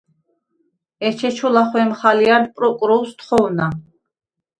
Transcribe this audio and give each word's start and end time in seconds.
ეჩეჩუ 1.07 1.47
ლახუ̂ემხ 1.53 1.99
ალჲა̈რდ 2.09 2.47
პროკროუ̂ს 2.55 3.11
თხოუ̂ნა: 3.19 3.67